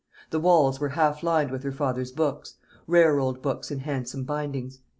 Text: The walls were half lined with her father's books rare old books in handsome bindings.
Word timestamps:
The 0.31 0.39
walls 0.39 0.79
were 0.79 0.89
half 0.97 1.21
lined 1.21 1.51
with 1.51 1.61
her 1.61 1.71
father's 1.71 2.11
books 2.11 2.55
rare 2.87 3.19
old 3.19 3.43
books 3.43 3.69
in 3.69 3.81
handsome 3.81 4.23
bindings. 4.23 4.79